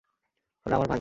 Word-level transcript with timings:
ওরা 0.65 0.75
আমার 0.75 0.81
ভাই। 0.81 0.89